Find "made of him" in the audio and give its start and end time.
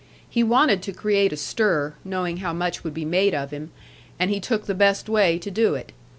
3.05-3.69